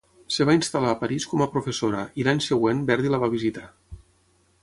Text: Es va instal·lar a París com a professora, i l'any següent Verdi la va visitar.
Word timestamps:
Es 0.35 0.37
va 0.49 0.53
instal·lar 0.59 0.93
a 0.93 0.97
París 1.01 1.27
com 1.33 1.43
a 1.45 1.49
professora, 1.57 2.01
i 2.21 2.25
l'any 2.27 2.41
següent 2.47 2.81
Verdi 2.91 3.13
la 3.17 3.23
va 3.27 3.31
visitar. 3.37 3.67